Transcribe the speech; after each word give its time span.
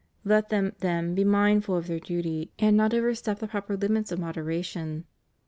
Let 0.25 0.49
them, 0.49 0.73
then, 0.79 1.13
be 1.13 1.23
mindful 1.23 1.75
of 1.77 1.85
their 1.85 1.99
duty, 1.99 2.51
and 2.57 2.75
not 2.75 2.91
overstep 2.91 3.37
the 3.37 3.47
proper 3.47 3.77
hmits 3.77 4.11
of 4.11 4.17
moderation. 4.17 5.05